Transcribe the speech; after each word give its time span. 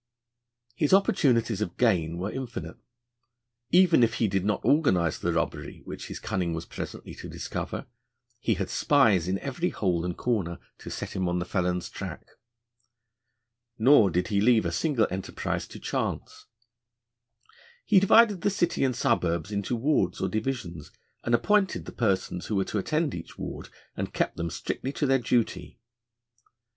His 0.73 0.95
opportunities 0.95 1.61
of 1.61 1.77
gain 1.77 2.17
were 2.17 2.31
infinite. 2.31 2.77
Even 3.69 4.01
if 4.01 4.15
he 4.15 4.27
did 4.27 4.43
not 4.43 4.61
organise 4.65 5.19
the 5.19 5.31
robbery 5.31 5.83
which 5.85 6.07
his 6.07 6.17
cunning 6.19 6.55
was 6.55 6.65
presently 6.65 7.13
to 7.13 7.29
discover, 7.29 7.85
he 8.39 8.55
had 8.55 8.71
spies 8.71 9.27
in 9.27 9.37
every 9.37 9.69
hole 9.69 10.03
and 10.03 10.17
corner 10.17 10.57
to 10.79 10.89
set 10.89 11.15
him 11.15 11.29
on 11.29 11.37
the 11.37 11.45
felon's 11.45 11.87
track. 11.87 12.25
Nor 13.77 14.09
did 14.09 14.29
he 14.29 14.41
leave 14.41 14.65
a 14.65 14.71
single 14.71 15.05
enterprise 15.11 15.67
to 15.67 15.79
chance: 15.79 16.47
'He 17.85 17.99
divided 17.99 18.41
the 18.41 18.49
city 18.49 18.83
and 18.83 18.95
suburbs 18.95 19.51
into 19.51 19.75
wards 19.75 20.19
or 20.19 20.27
divisions, 20.29 20.89
and 21.23 21.35
appointed 21.35 21.85
the 21.85 21.91
persons 21.91 22.47
who 22.47 22.55
were 22.55 22.65
to 22.65 22.79
attend 22.79 23.13
each 23.13 23.37
ward, 23.37 23.69
and 23.95 24.15
kept 24.15 24.35
them 24.35 24.49
strictly 24.49 24.91
to 24.93 25.05
their 25.05 25.19
duty.' 25.19 25.79